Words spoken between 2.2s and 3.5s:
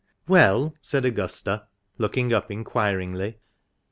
up inquiringly.